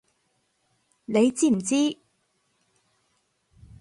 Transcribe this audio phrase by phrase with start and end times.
[1.05, 1.99] 你知唔知！